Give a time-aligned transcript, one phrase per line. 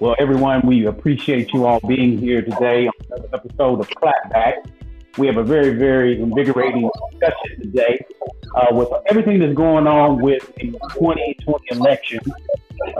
[0.00, 4.70] Well, everyone, we appreciate you all being here today on another episode of Clapback.
[5.16, 8.06] We have a very, very invigorating discussion today
[8.54, 12.20] uh, with everything that's going on with the 2020 election.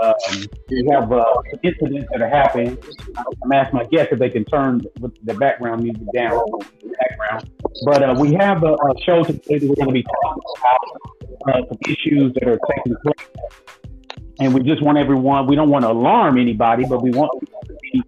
[0.03, 0.15] Um,
[0.71, 1.25] we have uh,
[1.63, 2.77] incidents that are happening.
[3.45, 4.85] I'm asking my guests if they can turn
[5.23, 6.43] the background music down.
[6.99, 7.49] Background,
[7.85, 11.55] but uh, we have a, a, show today that we're going to be talking about
[11.55, 13.29] uh, some issues that are taking place
[14.41, 15.47] and we just want everyone.
[15.47, 17.31] We don't want to alarm anybody, but we want
[17.67, 18.03] to be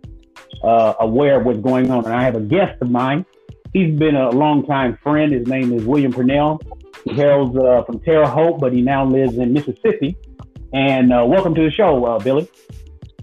[0.62, 2.04] uh, aware of what's going on.
[2.04, 3.24] And I have a guest of mine.
[3.72, 5.32] He's been a longtime friend.
[5.32, 6.60] His name is William Purnell.
[7.04, 10.16] He hails uh, from Terre Haute, but he now lives in Mississippi.
[10.72, 12.48] And uh, welcome to the show, uh, Billy.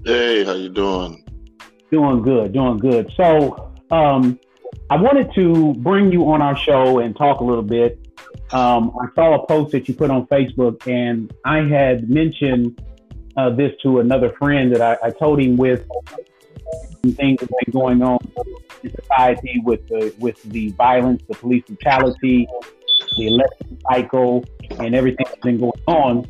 [0.05, 1.23] Hey, how you doing?
[1.91, 3.11] Doing good, doing good.
[3.16, 4.39] So, um,
[4.89, 7.99] I wanted to bring you on our show and talk a little bit.
[8.52, 12.81] Um, I saw a post that you put on Facebook, and I had mentioned
[13.38, 15.85] uh, this to another friend that I, I told him with
[17.03, 18.19] things that been going on
[18.83, 22.47] in society with the with the violence, the police brutality,
[23.17, 24.43] the election cycle,
[24.80, 26.27] and everything that's been going on.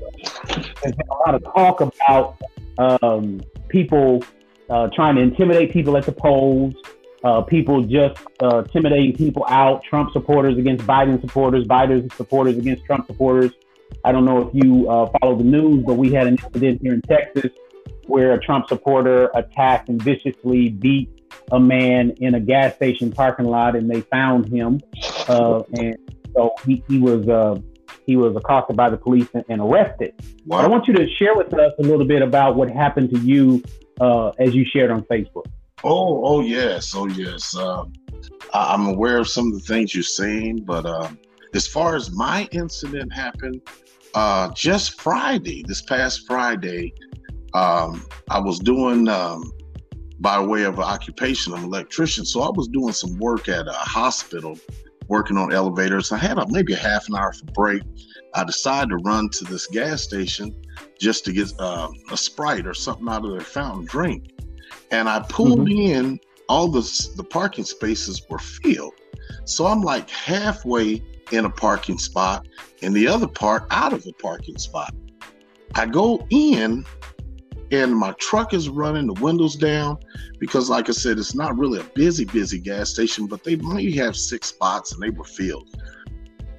[0.48, 2.38] There's been a lot of talk about
[2.78, 4.24] um, people
[4.70, 6.76] uh, trying to intimidate people at the polls,
[7.24, 12.86] uh, people just uh, intimidating people out, Trump supporters against Biden supporters, Biden supporters against
[12.86, 13.52] Trump supporters.
[14.04, 16.94] I don't know if you uh, follow the news, but we had an incident here
[16.94, 17.52] in Texas
[18.06, 21.10] where a Trump supporter attacked and viciously beat
[21.52, 24.80] a man in a gas station parking lot, and they found him,
[25.28, 25.98] uh, and
[26.34, 27.60] so he, he was uh,
[28.06, 30.14] he was accosted by the police and, and arrested.
[30.46, 30.60] Wow.
[30.60, 33.64] I want you to share with us a little bit about what happened to you
[34.00, 35.46] uh, as you shared on Facebook.
[35.84, 37.56] Oh, oh yes, oh yes.
[37.56, 37.94] Um,
[38.54, 41.20] I'm aware of some of the things you're saying, but um,
[41.54, 43.62] as far as my incident happened,
[44.14, 46.94] uh, just Friday, this past Friday,
[47.54, 49.52] um, I was doing, um,
[50.20, 52.26] by way of occupation, I'm an electrician.
[52.26, 54.58] So I was doing some work at a hospital,
[55.08, 56.12] working on elevators.
[56.12, 57.84] I had a, maybe a half an hour for break.
[58.34, 60.54] I decided to run to this gas station
[61.00, 64.32] just to get uh, a Sprite or something out of their fountain drink.
[64.92, 65.92] And I pulled mm-hmm.
[65.94, 66.20] in,
[66.50, 66.82] all the,
[67.16, 68.94] the parking spaces were filled.
[69.46, 72.48] So I'm like halfway in a parking spot
[72.82, 74.94] and the other part out of a parking spot.
[75.76, 76.86] I go in
[77.72, 79.98] and my truck is running, the windows down,
[80.40, 83.92] because like I said, it's not really a busy, busy gas station, but they only
[83.94, 85.70] have six spots and they were filled.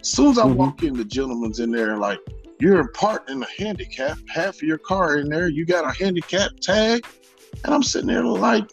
[0.01, 0.55] As soon as I mm-hmm.
[0.55, 2.21] walk in, the gentleman's in there like,
[2.61, 7.07] you're parking a handicap, half of your car in there, you got a handicap tag.
[7.65, 8.69] And I'm sitting there like,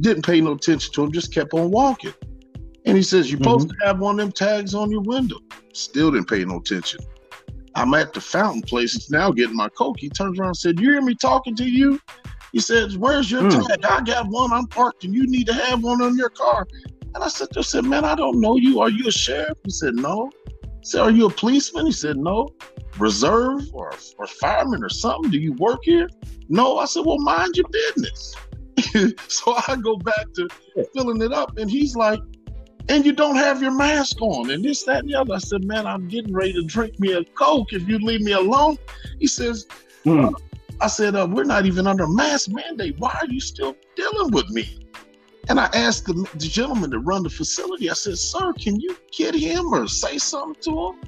[0.00, 2.14] didn't pay no attention to him, just kept on walking.
[2.86, 3.80] And he says, You're supposed mm-hmm.
[3.80, 5.38] to have one of them tags on your window.
[5.72, 7.00] Still didn't pay no attention.
[7.74, 9.98] I'm at the fountain place now getting my Coke.
[9.98, 12.00] He turns around and said, You hear me talking to you?
[12.52, 13.66] He says, Where's your mm.
[13.66, 13.84] tag?
[13.84, 14.52] I got one.
[14.52, 16.66] I'm parked and you need to have one on your car.
[17.14, 18.80] And I said, I said, Man, I don't know you.
[18.80, 19.58] Are you a sheriff?
[19.64, 20.30] He said, No.
[20.64, 21.86] I said, Are you a policeman?
[21.86, 22.48] He said, No.
[22.98, 25.30] Reserve or, or fireman or something?
[25.30, 26.08] Do you work here?
[26.48, 26.78] No.
[26.78, 28.34] I said, Well, mind your business.
[29.28, 30.48] so I go back to
[30.94, 31.58] filling it up.
[31.58, 32.20] And he's like,
[32.88, 35.34] and you don't have your mask on and this, that, and the other.
[35.34, 38.32] I said, man, I'm getting ready to drink me a Coke if you leave me
[38.32, 38.78] alone.
[39.18, 39.66] He says,
[40.04, 40.32] mm.
[40.32, 40.38] uh,
[40.80, 42.96] I said, uh, we're not even under mask mandate.
[42.98, 44.78] Why are you still dealing with me?
[45.48, 48.96] And I asked the, the gentleman to run the facility, I said, sir, can you
[49.12, 51.00] get him or say something to him?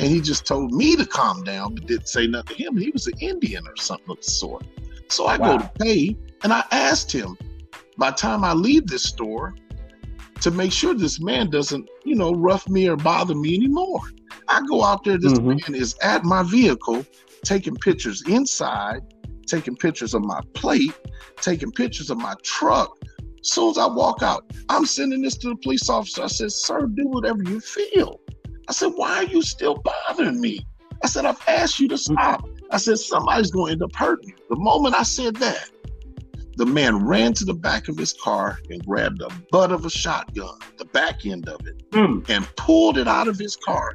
[0.00, 2.76] And he just told me to calm down, but didn't say nothing to him.
[2.76, 4.64] He was an Indian or something of the sort.
[5.08, 5.56] So I wow.
[5.56, 7.36] go to pay and I asked him,
[7.96, 9.54] by the time I leave this store,
[10.40, 14.00] to make sure this man doesn't, you know, rough me or bother me anymore.
[14.48, 15.48] I go out there, this mm-hmm.
[15.48, 17.04] man is at my vehicle,
[17.44, 19.00] taking pictures inside,
[19.46, 20.94] taking pictures of my plate,
[21.40, 22.96] taking pictures of my truck.
[23.40, 26.24] As soon as I walk out, I'm sending this to the police officer.
[26.24, 28.20] I said, Sir, do whatever you feel.
[28.68, 30.60] I said, Why are you still bothering me?
[31.02, 32.48] I said, I've asked you to stop.
[32.70, 34.36] I said, Somebody's going to end up hurting you.
[34.50, 35.70] The moment I said that,
[36.58, 39.90] the man ran to the back of his car and grabbed the butt of a
[39.90, 42.28] shotgun, the back end of it, mm.
[42.28, 43.92] and pulled it out of his car.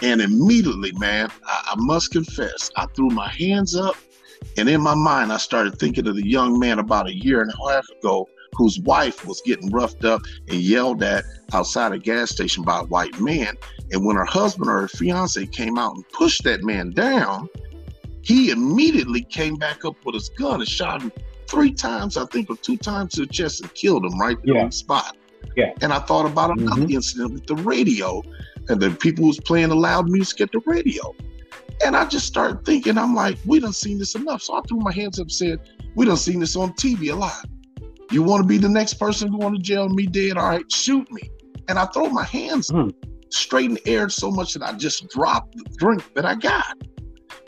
[0.00, 3.96] And immediately, man, I, I must confess, I threw my hands up.
[4.56, 7.52] And in my mind, I started thinking of the young man about a year and
[7.52, 12.30] a half ago whose wife was getting roughed up and yelled at outside a gas
[12.30, 13.58] station by a white man.
[13.92, 17.50] And when her husband or her fiance came out and pushed that man down,
[18.22, 21.12] he immediately came back up with his gun and shot him
[21.50, 24.54] three times, I think, or two times to the chest and killed him right there
[24.54, 24.60] yeah.
[24.62, 25.16] on the spot.
[25.56, 25.72] Yeah.
[25.80, 26.92] And I thought about another mm-hmm.
[26.92, 28.22] incident with the radio
[28.68, 31.14] and the people was playing the loud music at the radio.
[31.84, 34.42] And I just started thinking, I'm like, we done seen this enough.
[34.42, 35.60] So I threw my hands up and said,
[35.96, 37.46] We done seen this on TV a lot.
[38.10, 40.36] You want to be the next person going to jail me dead?
[40.36, 41.30] All right, shoot me.
[41.68, 42.92] And I throw my hands mm.
[43.30, 46.76] straight in the air so much that I just dropped the drink that I got.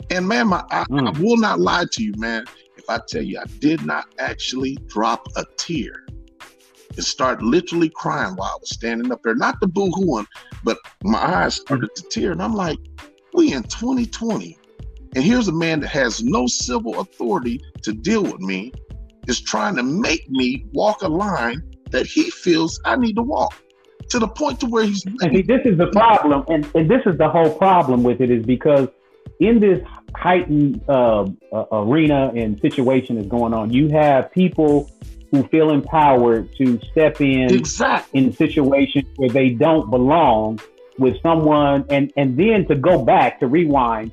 [0.09, 1.07] And man, my, I, mm.
[1.07, 2.45] I will not lie to you, man.
[2.83, 6.05] If I tell you I did not actually drop a tear
[6.95, 10.27] and start literally crying while I was standing up there, not the boo-hooing,
[10.63, 12.33] but my eyes started to tear.
[12.33, 12.77] And I'm like,
[13.33, 14.57] we in 2020.
[15.15, 18.73] And here's a man that has no civil authority to deal with me,
[19.27, 23.55] is trying to make me walk a line that he feels I need to walk
[24.09, 25.05] to the point to where he's.
[25.05, 28.29] And see, this is the problem, and, and this is the whole problem with it
[28.29, 28.89] is because
[29.39, 29.81] in this
[30.15, 34.89] heightened uh, uh, arena and situation is going on, you have people
[35.31, 38.19] who feel empowered to step in exactly.
[38.19, 40.59] in situations where they don't belong
[40.99, 44.11] with someone, and and then to go back to rewind.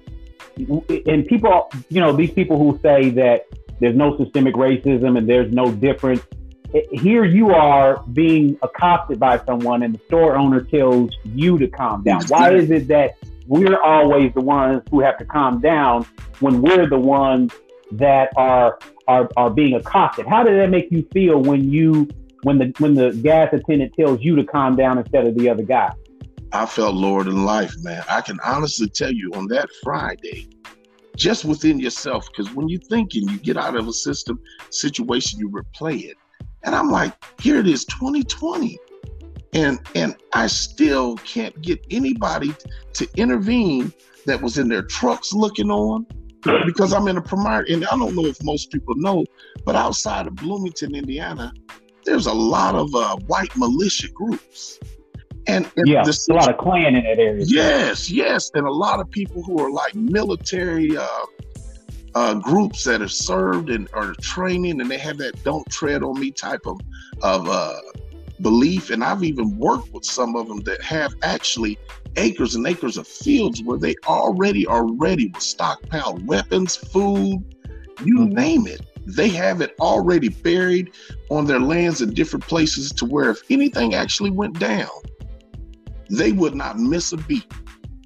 [0.56, 3.47] And people, you know, these people who say that
[3.81, 6.23] there's no systemic racism and there's no difference
[6.93, 12.02] here you are being accosted by someone and the store owner tells you to calm
[12.05, 12.23] down.
[12.29, 13.17] Why is it that
[13.50, 16.06] we're always the ones who have to calm down
[16.38, 17.52] when we're the ones
[17.91, 20.25] that are are, are being accosted?
[20.26, 22.08] How did that make you feel when you
[22.44, 25.64] when the when the gas attendant tells you to calm down instead of the other
[25.64, 25.93] guy?
[26.52, 28.05] I felt lower than life, man.
[28.08, 30.49] I can honestly tell you on that Friday,
[31.17, 34.38] just within yourself, because when you're thinking you get out of a system
[34.70, 36.17] situation, you replay it
[36.62, 38.79] and I'm like, here it is, 2020.
[39.52, 42.55] And and I still can't get anybody
[42.94, 43.93] to intervene
[44.26, 46.06] that was in their trucks looking on
[46.64, 49.25] because I'm in a primary and I don't know if most people know,
[49.64, 51.52] but outside of Bloomington, Indiana,
[52.05, 54.79] there's a lot of uh, white militia groups.
[55.47, 57.44] And, and yeah, the, a lot of Klan in that area.
[57.47, 61.06] Yes, yes, and a lot of people who are like military uh,
[62.14, 66.20] uh, groups that have served and are training, and they have that "don't tread on
[66.20, 66.79] me" type of
[67.23, 67.75] of uh,
[68.43, 68.91] belief.
[68.91, 71.79] And I've even worked with some of them that have actually
[72.17, 77.45] acres and acres of fields where they already are ready with stockpiled weapons, food,
[78.05, 78.35] you mm-hmm.
[78.35, 78.81] name it.
[79.07, 80.93] They have it already buried
[81.31, 84.89] on their lands in different places to where if anything actually went down,
[86.11, 87.51] they would not miss a beat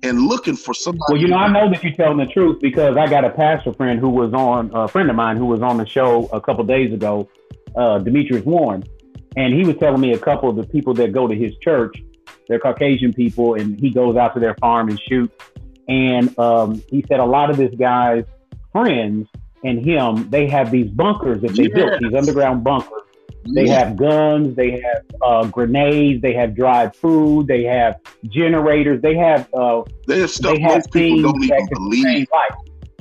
[0.03, 1.13] and looking for somebody.
[1.13, 3.73] Well, you know, I know that you're telling the truth because I got a pastor
[3.73, 6.65] friend who was on a friend of mine who was on the show a couple
[6.65, 7.29] days ago,
[7.75, 8.85] uh, Demetrius Warren,
[9.37, 11.97] and he was telling me a couple of the people that go to his church,
[12.49, 15.35] they're Caucasian people, and he goes out to their farm and shoots.
[15.89, 18.25] And um, he said a lot of this guy's
[18.73, 19.29] friends
[19.65, 21.73] and him, they have these bunkers that they yes.
[21.73, 23.05] built, these underground bunkers
[23.53, 29.17] they have guns, they have uh, grenades, they have dried food, they have generators, they
[29.17, 32.27] have uh, they have stuff they have most people don't even believe.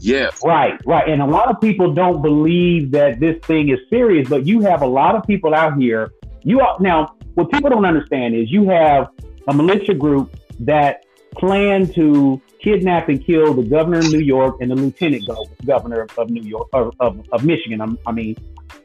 [0.02, 1.08] Yeah, right, right.
[1.08, 4.82] And a lot of people don't believe that this thing is serious, but you have
[4.82, 6.12] a lot of people out here.
[6.44, 7.16] You now.
[7.36, 9.08] What people don't understand is you have
[9.48, 11.04] a militia group that
[11.36, 15.28] plan to kidnap and kill the governor of New York and the lieutenant
[15.66, 17.98] governor of New York of, of, of Michigan.
[18.06, 18.38] I mean,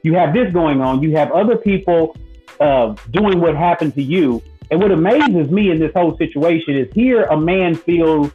[0.02, 1.02] you have this going on.
[1.02, 2.16] You have other people
[2.58, 4.42] uh, doing what happened to you.
[4.70, 8.32] And what amazes me in this whole situation is here a man feels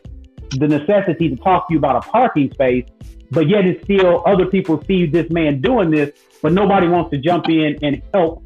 [0.51, 2.85] the necessity to talk to you about a parking space,
[3.31, 6.11] but yet it's still other people see this man doing this,
[6.41, 8.43] but nobody wants to jump in and help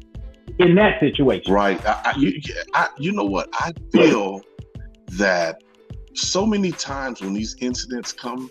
[0.58, 1.52] in that situation.
[1.52, 1.84] Right.
[1.86, 2.40] I, I, you,
[2.74, 3.48] I, you know what?
[3.52, 4.40] I feel
[5.12, 5.62] that
[6.14, 8.50] so many times when these incidents come,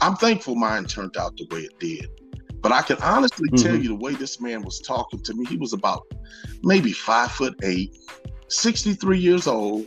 [0.00, 2.08] I'm thankful mine turned out the way it did.
[2.60, 3.66] But I can honestly mm-hmm.
[3.66, 6.06] tell you the way this man was talking to me, he was about
[6.62, 7.96] maybe five foot eight,
[8.48, 9.86] 63 years old,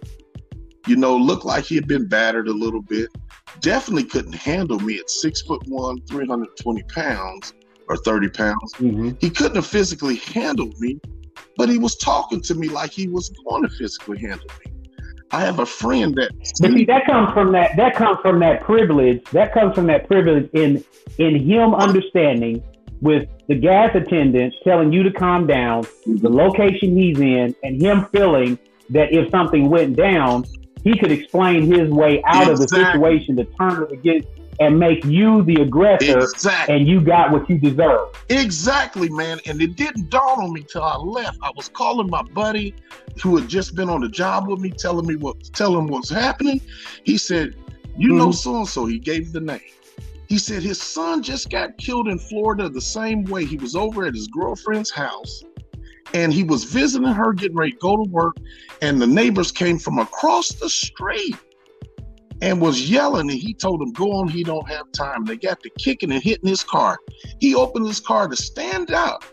[0.86, 3.10] you know, looked like he had been battered a little bit.
[3.62, 7.54] Definitely couldn't handle me at six foot one, 320 pounds
[7.88, 8.74] or 30 pounds.
[8.74, 9.12] Mm-hmm.
[9.20, 11.00] He couldn't have physically handled me,
[11.58, 14.72] but he was talking to me like he was going to physically handle me.
[15.32, 16.32] I have a friend that.
[16.62, 17.76] But see, that comes from that.
[17.78, 19.24] That comes from that privilege.
[19.32, 20.84] That comes from that privilege in
[21.18, 22.64] in him understanding
[23.02, 28.06] with the gas attendant telling you to calm down, the location he's in, and him
[28.06, 28.58] feeling
[28.90, 30.46] that if something went down,
[30.84, 32.54] he could explain his way out exactly.
[32.54, 34.28] of the situation to turn it against
[34.60, 36.76] and make you the aggressor exactly.
[36.76, 38.10] and you got what you deserve.
[38.30, 39.40] Exactly, man.
[39.46, 41.38] And it didn't dawn on me till I left.
[41.42, 42.74] I was calling my buddy
[43.22, 46.62] who had just been on the job with me, telling me what telling what's happening.
[47.04, 47.56] He said,
[47.98, 48.18] You mm-hmm.
[48.18, 48.86] know so and so.
[48.86, 49.60] He gave the name.
[50.28, 53.46] He said his son just got killed in Florida the same way.
[53.46, 55.44] He was over at his girlfriend's house
[56.14, 58.38] and he was visiting her, getting ready to go to work,
[58.82, 61.36] and the neighbors came from across the street
[62.42, 65.26] and was yelling and he told him go on he don't have time.
[65.26, 66.98] They got to kicking and hitting his car.
[67.40, 69.24] He opened his car to stand up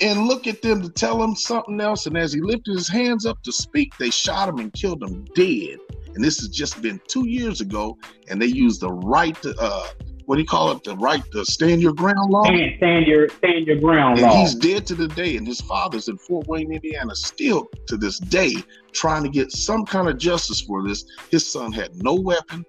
[0.00, 3.24] and look at them to tell him something else and as he lifted his hands
[3.24, 5.78] up to speak they shot him and killed him dead.
[6.14, 7.96] And this has just been two years ago
[8.28, 9.88] and they used the right to uh,
[10.26, 10.82] what do you call it?
[10.84, 12.44] The right to stand your ground law.
[12.44, 14.40] Stand, stand your stand your ground and law.
[14.40, 18.18] He's dead to the day, and his father's in Fort Wayne, Indiana, still to this
[18.18, 18.54] day
[18.92, 21.04] trying to get some kind of justice for this.
[21.30, 22.64] His son had no weapon,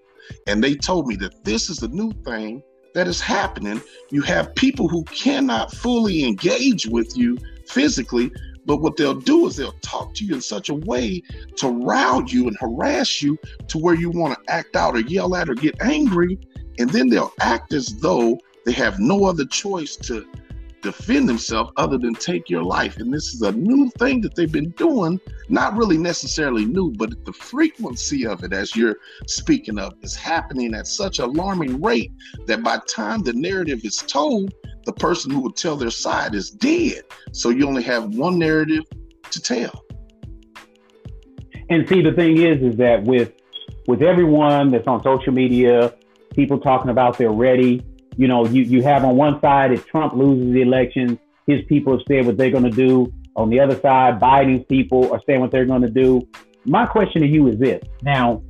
[0.46, 2.62] and they told me that this is the new thing
[2.94, 3.82] that is happening.
[4.12, 7.38] You have people who cannot fully engage with you
[7.68, 8.32] physically,
[8.66, 11.24] but what they'll do is they'll talk to you in such a way
[11.56, 13.38] to rile you and harass you
[13.68, 16.38] to where you want to act out or yell at or get angry
[16.80, 20.26] and then they'll act as though they have no other choice to
[20.82, 22.98] defend themselves other than take your life.
[22.98, 25.20] And this is a new thing that they've been doing,
[25.50, 30.74] not really necessarily new, but the frequency of it, as you're speaking of, is happening
[30.74, 32.12] at such alarming rate
[32.46, 34.54] that by time the narrative is told,
[34.86, 37.04] the person who will tell their side is dead.
[37.34, 38.86] So you only have one narrative
[39.32, 39.84] to tell.
[41.70, 43.34] And see, the thing is, is that with
[43.88, 45.94] with everyone that's on social media,
[46.38, 47.84] people talking about they're ready.
[48.16, 51.98] You know, you, you have on one side, if Trump loses the election, his people
[51.98, 53.12] have said what they're going to do.
[53.36, 56.22] On the other side, Biden's people are saying what they're going to do.
[56.64, 57.84] My question to you is this.
[58.04, 58.42] Now,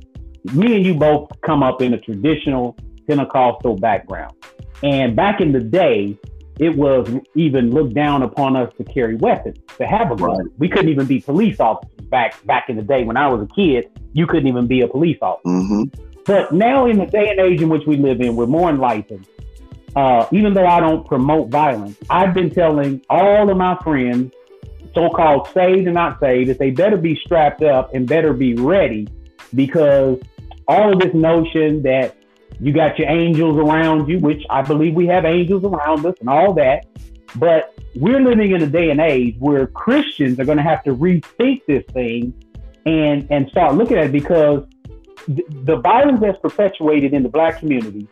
[0.54, 2.76] me and you both come up in a traditional
[3.06, 4.34] Pentecostal background.
[4.82, 6.16] And back in the day,
[6.58, 10.30] it was even looked down upon us to carry weapons, to have a gun.
[10.30, 10.46] Right.
[10.58, 13.54] We couldn't even be police officers back back in the day when I was a
[13.54, 13.88] kid.
[14.12, 15.48] You couldn't even be a police officer.
[15.48, 16.17] Mm-hmm.
[16.28, 19.26] But now, in the day and age in which we live in, we're more enlightened.
[19.96, 24.34] Uh, even though I don't promote violence, I've been telling all of my friends,
[24.94, 28.54] so called saved and not saved, that they better be strapped up and better be
[28.54, 29.08] ready
[29.54, 30.20] because
[30.68, 32.14] all of this notion that
[32.60, 36.28] you got your angels around you, which I believe we have angels around us and
[36.28, 36.84] all that.
[37.36, 40.94] But we're living in a day and age where Christians are going to have to
[40.94, 42.34] rethink this thing
[42.84, 44.66] and, and start looking at it because
[45.26, 48.08] the violence that's perpetuated in the black community,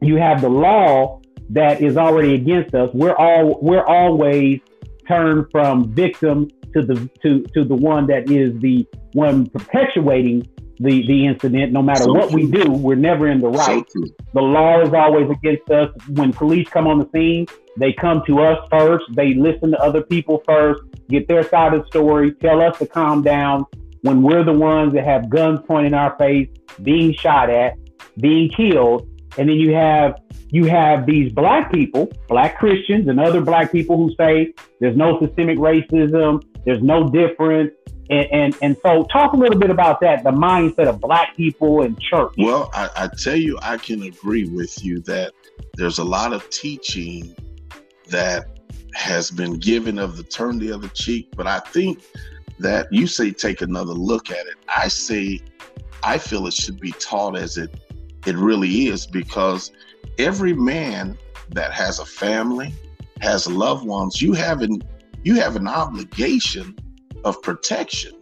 [0.00, 1.20] you have the law
[1.50, 2.90] that is already against us.
[2.94, 4.60] We're all we're always
[5.06, 10.48] turned from victim to the to to the one that is the one perpetuating
[10.78, 11.72] the the incident.
[11.72, 12.40] No matter so what true.
[12.40, 13.84] we do, we're never in the right.
[13.90, 15.90] So the law is always against us.
[16.10, 17.46] When police come on the scene,
[17.78, 19.04] they come to us first.
[19.14, 22.86] They listen to other people first, get their side of the story, tell us to
[22.86, 23.66] calm down,
[24.04, 26.48] when we're the ones that have guns pointing in our face,
[26.82, 27.78] being shot at,
[28.20, 29.08] being killed,
[29.38, 30.20] and then you have
[30.50, 35.18] you have these black people, black Christians, and other black people who say there's no
[35.20, 37.72] systemic racism, there's no difference,
[38.10, 41.80] and, and, and so talk a little bit about that, the mindset of black people
[41.80, 42.34] and church.
[42.36, 45.32] Well, I, I tell you, I can agree with you that
[45.78, 47.34] there's a lot of teaching
[48.10, 48.46] that
[48.94, 52.04] has been given of the turn the other cheek, but I think
[52.58, 54.56] that you say take another look at it.
[54.68, 55.40] I say
[56.02, 57.80] I feel it should be taught as it
[58.26, 59.72] it really is because
[60.18, 61.18] every man
[61.50, 62.72] that has a family,
[63.20, 64.82] has loved ones, you have an
[65.22, 66.76] you have an obligation
[67.24, 68.12] of protection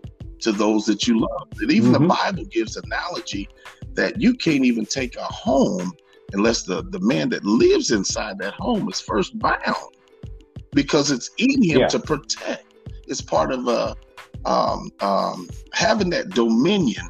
[0.40, 1.48] to those that you love.
[1.60, 2.02] And even mm-hmm.
[2.02, 3.48] the Bible gives analogy
[3.94, 5.92] that you can't even take a home
[6.32, 9.96] unless the, the man that lives inside that home is first bound
[10.72, 11.88] because it's in him yeah.
[11.88, 12.74] to protect.
[13.06, 13.96] It's part of a
[14.44, 17.08] um, um, having that dominion,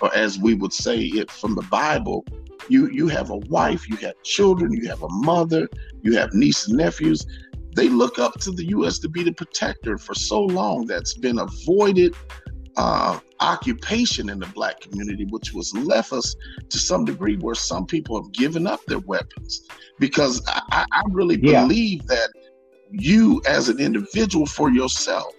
[0.00, 2.24] or as we would say it from the Bible,
[2.68, 5.68] you you have a wife, you have children, you have a mother,
[6.02, 7.26] you have nieces and nephews.
[7.74, 8.98] They look up to the U.S.
[9.00, 10.86] to be the protector for so long.
[10.86, 12.14] That's been avoided
[12.76, 16.34] uh, occupation in the black community, which was left us
[16.68, 19.66] to some degree where some people have given up their weapons.
[19.98, 21.62] Because I, I really yeah.
[21.62, 22.30] believe that
[22.90, 25.34] you, as an individual for yourself,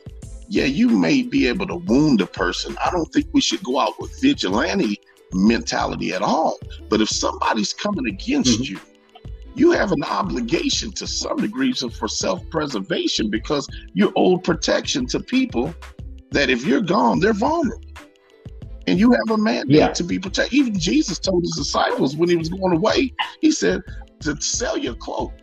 [0.50, 2.76] yeah, you may be able to wound a person.
[2.84, 5.00] I don't think we should go out with vigilante
[5.34, 6.58] mentality at all.
[6.90, 8.76] But if somebody's coming against mm-hmm.
[8.76, 8.80] you,
[9.56, 15.74] you have an obligation to some degrees for self-preservation because you owe protection to people
[16.32, 17.84] that if you're gone, they're vulnerable.
[18.86, 19.90] And you have a mandate yeah.
[19.90, 20.54] to be protected.
[20.54, 23.82] Even Jesus told his disciples when he was going away, he said
[24.22, 25.34] to sell your cloak.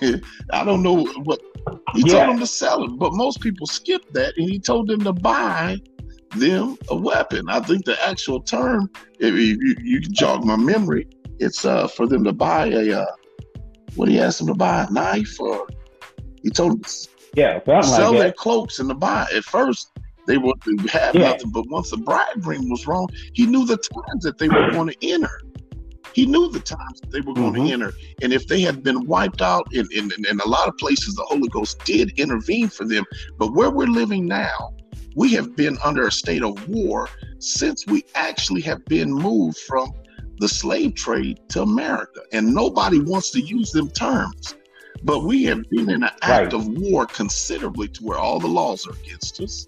[0.52, 1.40] I don't know what
[1.94, 2.24] he yeah.
[2.24, 5.12] told them to sell it, but most people skip that, and he told them to
[5.12, 5.78] buy
[6.36, 7.48] them a weapon.
[7.48, 12.06] I think the actual term, if you, you can jog my memory, it's uh, for
[12.06, 13.06] them to buy a uh,
[13.94, 15.66] what he asked them to buy a knife or
[16.42, 16.90] he told them
[17.34, 19.26] yeah sell like their cloaks and to buy.
[19.34, 19.92] At first,
[20.26, 21.30] They wouldn't have yeah.
[21.30, 21.50] nothing.
[21.50, 25.08] But once the bridegroom was wrong, he knew the times that they were going to
[25.08, 25.40] enter.
[26.16, 27.66] He knew the times they were going mm-hmm.
[27.66, 27.92] to enter.
[28.22, 31.24] And if they had been wiped out in, in, in a lot of places, the
[31.24, 33.04] Holy Ghost did intervene for them.
[33.36, 34.72] But where we're living now,
[35.14, 39.92] we have been under a state of war since we actually have been moved from
[40.38, 42.22] the slave trade to America.
[42.32, 44.54] And nobody wants to use them terms.
[45.02, 46.52] But we have been in an act right.
[46.54, 49.66] of war considerably to where all the laws are against us.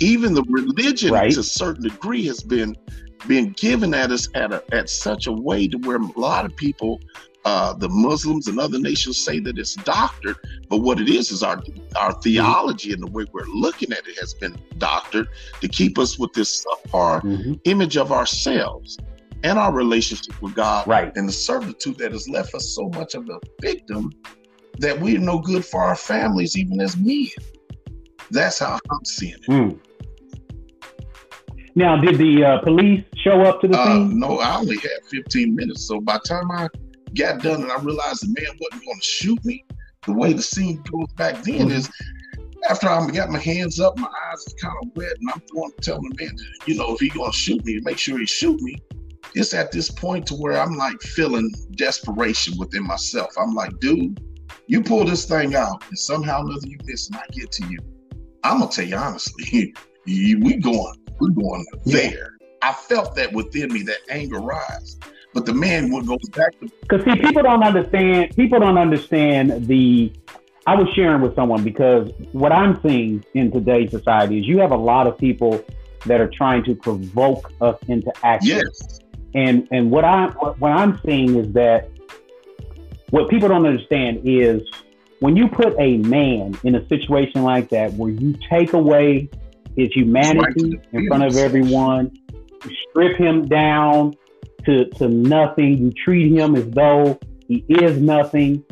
[0.00, 1.32] Even the religion, right.
[1.32, 2.76] to a certain degree, has been
[3.26, 6.54] being given at us at a, at such a way to where a lot of
[6.56, 7.00] people,
[7.44, 10.36] uh, the Muslims and other nations say that it's doctored,
[10.68, 11.62] but what it is is our
[11.96, 15.28] our theology and the way we're looking at it has been doctored
[15.60, 17.54] to keep us with this subpar mm-hmm.
[17.64, 18.98] image of ourselves
[19.44, 21.14] and our relationship with God, right?
[21.16, 24.12] And the servitude that has left us so much of a victim
[24.78, 27.26] that we're no good for our families, even as men.
[28.30, 29.42] That's how I'm seeing it.
[29.42, 29.78] Mm.
[31.74, 34.18] Now, did the uh, police show up to the uh, scene?
[34.18, 35.86] No, I only had 15 minutes.
[35.86, 36.68] So by the time I
[37.14, 39.64] got done and I realized the man wasn't going to shoot me,
[40.06, 41.90] the way the scene goes back then is
[42.68, 45.70] after I got my hands up, my eyes are kind of wet, and I'm going
[45.72, 46.36] to tell the man,
[46.66, 48.76] you know, if he's going to shoot me, make sure he shoot me.
[49.34, 53.30] It's at this point to where I'm like feeling desperation within myself.
[53.38, 54.22] I'm like, dude,
[54.66, 57.78] you pull this thing out, and somehow nothing you miss, and I get to you.
[58.44, 59.74] I'm gonna tell you honestly,
[60.06, 62.36] we going we're going there.
[62.62, 64.98] I felt that within me, that anger rise.
[65.34, 68.36] But the man would go back to because see, people don't understand.
[68.36, 70.12] People don't understand the.
[70.66, 74.70] I was sharing with someone because what I'm seeing in today's society is you have
[74.70, 75.64] a lot of people
[76.06, 78.58] that are trying to provoke us into action.
[78.58, 79.00] Yes.
[79.34, 81.88] And and what I what I'm seeing is that
[83.10, 84.62] what people don't understand is
[85.20, 89.30] when you put a man in a situation like that where you take away
[89.76, 92.10] his humanity in front of everyone.
[92.64, 94.14] You strip him down
[94.64, 95.78] to, to nothing.
[95.78, 98.64] You treat him as though he is nothing.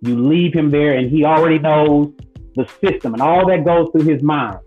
[0.00, 2.12] You leave him there and he already knows
[2.54, 4.58] the system and all that goes through his mind.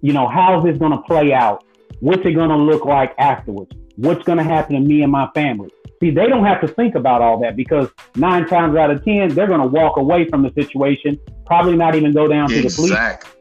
[0.00, 1.64] You know, how's this going to play out?
[2.00, 3.72] What's it going to look like afterwards?
[3.96, 5.70] What's going to happen to me and my family?
[6.00, 9.34] See, they don't have to think about all that because nine times out of 10,
[9.34, 12.62] they're going to walk away from the situation, probably not even go down exactly.
[12.62, 13.36] to the police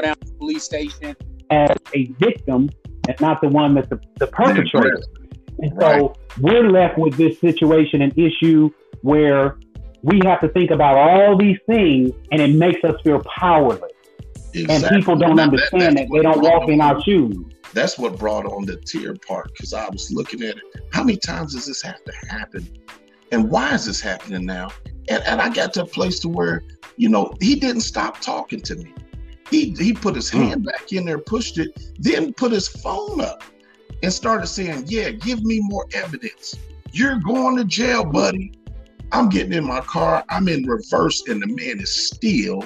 [0.00, 1.16] down to the police station
[1.50, 2.70] as a victim
[3.08, 5.02] and not the one that's the, the perpetrator.
[5.58, 8.70] And so we're left with this situation and issue
[9.02, 9.58] where
[10.02, 13.82] we have to think about all these things and it makes us feel powerless.
[14.54, 14.74] Exactly.
[14.74, 16.12] And people don't now understand that, that.
[16.12, 17.36] They don't walk in our shoes.
[17.72, 20.62] That's what brought on the tear part because I was looking at it.
[20.92, 22.68] How many times does this have to happen?
[23.30, 24.70] And why is this happening now?
[25.08, 26.64] And, and I got to a place to where,
[26.96, 28.92] you know, he didn't stop talking to me.
[29.50, 30.42] He he put his hmm.
[30.42, 33.42] hand back in there, pushed it, then put his phone up
[34.02, 36.56] and started saying, Yeah, give me more evidence.
[36.92, 38.52] You're going to jail, buddy.
[39.12, 40.24] I'm getting in my car.
[40.28, 42.64] I'm in reverse, and the man is still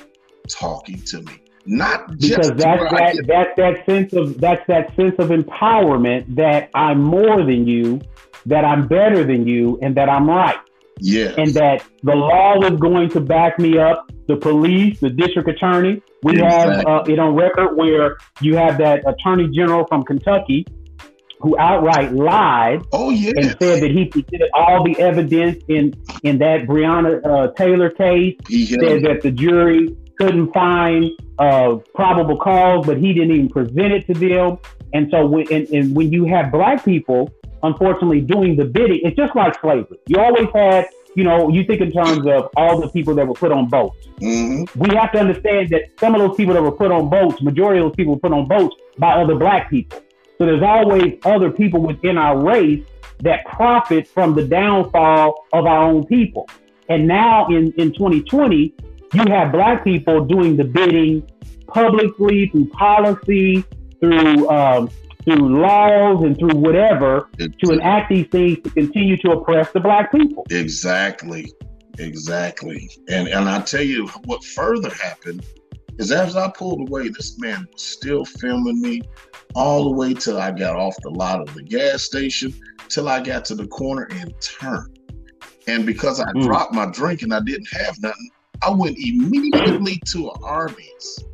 [0.49, 1.41] talking to me.
[1.67, 7.01] Not because that's that, that's that sense of that's that sense of empowerment that I'm
[7.01, 8.03] more than you,
[8.45, 10.59] that I'm better than you, and that I'm right.
[11.01, 11.35] Yeah.
[11.39, 14.13] And that the law is going to back me up.
[14.27, 16.03] The police, the district attorney.
[16.23, 16.77] We exactly.
[16.77, 20.67] have uh, it on record where you have that attorney general from Kentucky
[21.41, 23.35] who outright lied oh, yes.
[23.37, 28.37] and said that he presented all the evidence in in that Breonna uh, Taylor case.
[28.49, 33.93] He said that the jury couldn't find uh, probable cause, but he didn't even present
[33.93, 34.59] it to them.
[34.95, 37.31] And so, when, and, and when you have black people
[37.65, 39.01] unfortunately doing the bidding.
[39.03, 39.99] It's just like slavery.
[40.07, 43.35] You always had, you know, you think in terms of all the people that were
[43.35, 44.07] put on boats.
[44.21, 44.81] Mm-hmm.
[44.81, 47.81] We have to understand that some of those people that were put on boats, majority
[47.81, 50.01] of those people were put on boats by other black people.
[50.39, 52.85] So there's always other people within our race
[53.21, 56.49] that profit from the downfall of our own people.
[56.89, 58.75] And now in, in 2020,
[59.13, 61.27] you have black people doing the bidding
[61.69, 63.65] publicly through policy,
[64.01, 64.91] through um,
[65.25, 70.13] through laws and through whatever to enact these things to continue to oppress the black
[70.13, 70.47] people.
[70.51, 71.53] Exactly.
[71.99, 72.91] Exactly.
[73.09, 75.45] And and I tell you what further happened
[75.99, 79.03] is as I pulled away, this man was still filming me
[79.55, 82.53] all the way till I got off the lot of the gas station,
[82.89, 84.99] till I got to the corner and turned.
[85.69, 86.43] And because I mm.
[86.43, 88.31] dropped my drink and I didn't have nothing,
[88.63, 91.25] I went immediately to an Arby's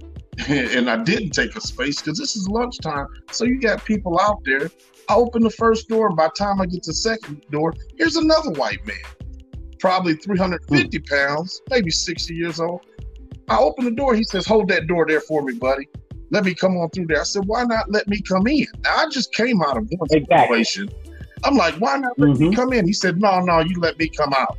[0.48, 3.07] and I didn't take a space because this is lunchtime.
[3.31, 4.70] So you got people out there.
[5.09, 7.74] I open the first door, and by the time I get to the second door,
[7.98, 8.96] here's another white man,
[9.81, 11.11] probably 350 mm.
[11.11, 12.81] pounds, maybe 60 years old.
[13.48, 14.14] I open the door.
[14.14, 15.88] He says, "Hold that door there for me, buddy.
[16.31, 18.96] Let me come on through there." I said, "Why not let me come in?" Now,
[18.96, 20.62] I just came out of one Exactly.
[20.64, 20.90] situation.
[21.42, 22.55] I'm like, "Why not let me Mhm.
[22.55, 24.57] come in?" He said, "No, no, you let me come out."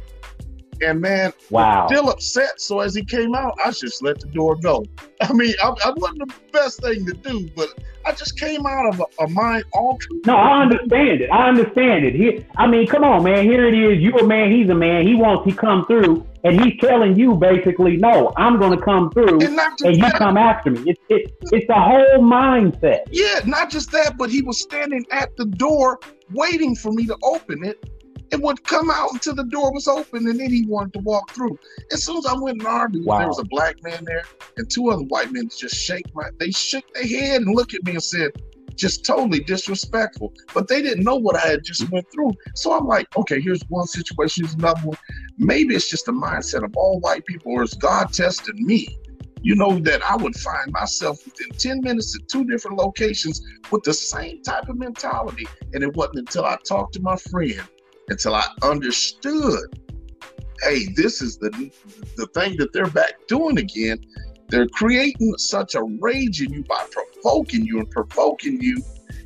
[0.81, 1.87] And man, Wow.
[1.87, 2.59] still upset.
[2.59, 4.83] So as he came out, I just let the door go.
[5.21, 7.69] I mean, I, I wasn't the best thing to do, but
[8.03, 10.21] I just came out of a, a mind altering.
[10.25, 11.29] No, I understand it.
[11.31, 12.15] I understand it.
[12.15, 13.43] Here, I mean, come on, man.
[13.45, 14.01] Here it is.
[14.01, 14.51] You a man.
[14.51, 15.05] He's a man.
[15.05, 19.11] He wants to come through, and he's telling you basically, no, I'm going to come
[19.11, 20.81] through, And and you that, come after me.
[20.87, 23.01] It's it, it's the whole mindset.
[23.11, 25.99] yeah, not just that, but he was standing at the door
[26.33, 27.85] waiting for me to open it.
[28.31, 31.31] And would come out until the door was open, and then he wanted to walk
[31.31, 31.57] through.
[31.91, 33.19] As soon as I went and argued, Wow.
[33.19, 34.23] there was a black man there,
[34.57, 36.29] and two other white men just shake my.
[36.39, 38.31] They shook their head and looked at me and said,
[38.75, 40.33] just totally disrespectful.
[40.53, 42.31] But they didn't know what I had just went through.
[42.55, 44.97] So I'm like, okay, here's one situation, here's another one.
[45.37, 48.97] Maybe it's just the mindset of all white people, or is God testing me?
[49.43, 53.41] You know, that I would find myself within 10 minutes at two different locations
[53.71, 55.47] with the same type of mentality.
[55.73, 57.61] And it wasn't until I talked to my friend,
[58.09, 59.59] until I understood,
[60.61, 61.49] hey, this is the
[62.17, 63.97] the thing that they're back doing again.
[64.49, 68.81] They're creating such a rage in you by provoking you and provoking you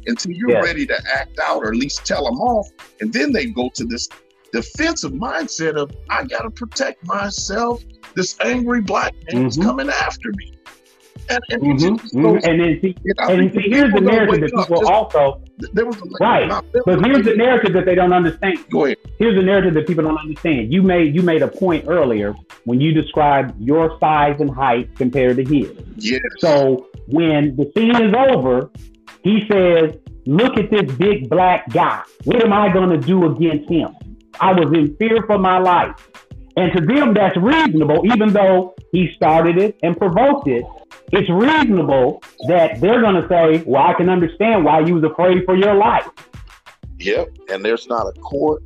[0.05, 0.63] until you're Yes.
[0.63, 2.67] ready to act out or at least tell them off.
[3.01, 4.07] And then they go to this
[4.53, 7.83] defensive mindset of, I got to protect myself.
[8.15, 9.63] This angry black man's Mhm.
[9.63, 10.54] coming after me.
[11.29, 12.47] And, and it Mhm, just mhm.
[12.47, 15.41] And then see, and see, here's the narrative that people Just- also.
[15.73, 16.51] there was a Right.
[16.85, 18.59] But here's the narrative that they don't understand.
[18.71, 18.97] Go ahead.
[19.17, 20.71] Here's the narrative that people don't understand.
[20.73, 22.35] You made you made a point earlier
[22.65, 25.71] when you described your size and height compared to his.
[25.97, 26.21] Yes.
[26.39, 28.69] So when the scene is over,
[29.23, 29.95] he says,
[30.27, 32.01] Look at this big black guy.
[32.23, 33.89] What am I going to do against him?
[34.41, 35.95] I was in fear for my life.
[36.57, 40.65] And to them, that's reasonable, even though he started it and provoked it.
[41.11, 45.45] It's reasonable that they're going to say, Well, I can understand why you was afraid
[45.45, 46.07] for your life.
[46.99, 48.63] Yep, and there's not a court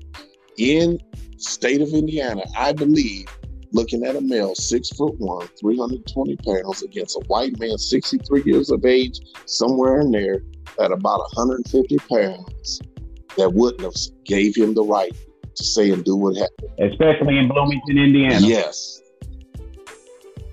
[0.57, 0.99] in
[1.37, 3.27] state of Indiana, I believe,
[3.71, 8.69] looking at a male six foot one, 320 pounds against a white man 63 years
[8.69, 10.41] of age, somewhere in there,
[10.79, 12.81] at about 150 pounds,
[13.37, 13.93] that wouldn't have
[14.25, 15.15] gave him the right
[15.55, 16.91] to say and do what happened.
[16.91, 18.45] especially in Bloomington, Indiana.
[18.45, 19.01] Yes.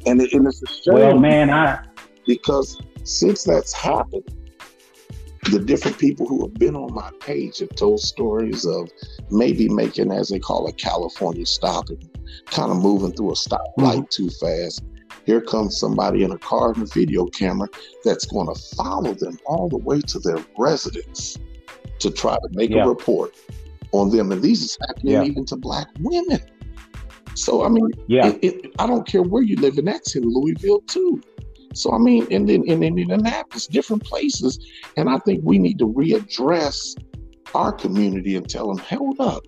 [0.07, 1.85] And, it, and it's a shame Well, man, I
[2.27, 4.25] because since that's happened,
[5.51, 8.90] the different people who have been on my page have told stories of
[9.31, 12.09] maybe making, as they call it, California stop and
[12.47, 14.03] kind of moving through a stoplight mm-hmm.
[14.11, 14.83] too fast.
[15.25, 17.69] Here comes somebody in a car and a video camera
[18.05, 21.38] that's going to follow them all the way to their residence
[22.01, 22.85] to try to make Yeah.
[22.85, 23.35] a report
[23.92, 24.33] on them.
[24.33, 25.25] And these is happening Yeah.
[25.25, 26.40] even to black women.
[27.37, 30.25] So, I mean, yeah, it, it, I don't care where you live, and that's in
[30.25, 31.22] Louisville too.
[31.75, 34.59] So I mean, and then in, in Indianapolis, different places,
[34.96, 36.96] and I think we need to readdress
[37.55, 39.42] our community and tell them, hold up,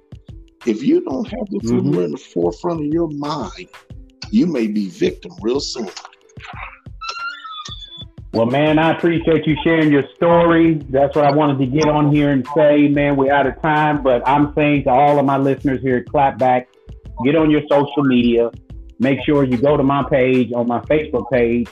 [0.66, 2.04] if you don't have this Mhm.
[2.04, 3.68] in the forefront of your mind,
[4.30, 5.88] you may be victim real soon.
[8.34, 10.74] Well, man, I appreciate you sharing your story.
[10.90, 13.16] That's what I wanted to get on here and say, man.
[13.16, 16.66] We're out of time, but I'm saying to all of my listeners here at Clapback,
[17.24, 18.50] get on your social media.
[18.98, 21.68] Make sure you go to my page on my Facebook page,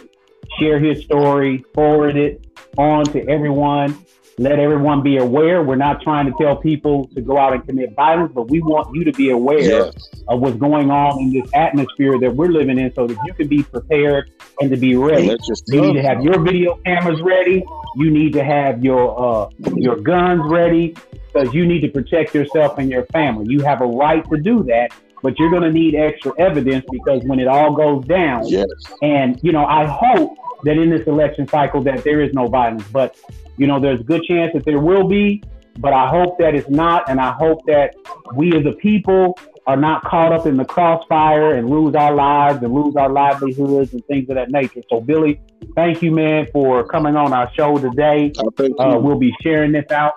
[0.59, 2.46] share his story, forward it
[2.78, 3.98] on to everyone.
[4.38, 5.62] Let everyone be aware.
[5.62, 8.94] We're not trying to tell people to go out and commit violence, but we want
[8.94, 9.94] you to be aware Yes.
[10.28, 13.48] of what's going on in this atmosphere that we're living in so that you can
[13.48, 14.30] be prepared
[14.61, 15.35] and to be ready.
[15.68, 17.64] You need to have your video cameras ready.
[17.96, 20.94] You need to have your uh, your guns ready
[21.32, 23.46] because you need to protect yourself and your family.
[23.48, 24.90] You have a right to do that,
[25.26, 28.68] but you're going to need extra evidence because when it all goes down, Yes.
[29.02, 32.84] and you know, I hope that in this election cycle that there is no violence,
[32.92, 33.16] but
[33.56, 35.42] you know, there's a good chance that there will be.
[35.80, 37.96] But I hope that it's not, and I hope that
[38.36, 39.36] we as a people
[39.66, 43.94] are not caught up in the crossfire and lose our lives and lose our livelihoods
[43.94, 44.80] and things of that nature.
[44.88, 45.40] So, Billy,
[45.74, 48.32] thank you, man, for coming on our show today.
[48.38, 50.12] Uh, we'll be sharing this out.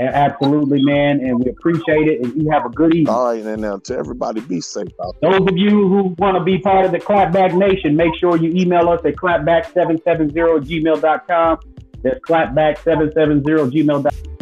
[0.00, 2.22] Absolutely, man, and we appreciate it.
[2.22, 3.12] And you have a good evening.
[3.12, 5.32] all right, and now to everybody, be safe out there.
[5.32, 8.52] Those of you who want to be part of the Clapback Nation, make sure you
[8.54, 11.58] email us at clapback770 gmail.com.
[12.02, 14.37] That's clapback770 gmail.com.